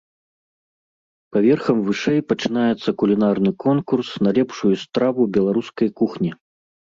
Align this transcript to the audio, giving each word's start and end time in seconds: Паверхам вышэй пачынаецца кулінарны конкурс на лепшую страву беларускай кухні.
Паверхам 1.35 1.77
вышэй 1.89 2.21
пачынаецца 2.31 2.89
кулінарны 3.03 3.51
конкурс 3.65 4.09
на 4.29 4.35
лепшую 4.37 4.71
страву 4.85 5.21
беларускай 5.37 5.89
кухні. 6.01 6.31